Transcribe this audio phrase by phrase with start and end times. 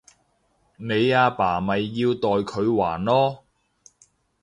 [0.77, 3.43] 你阿爸咪要代佢還囉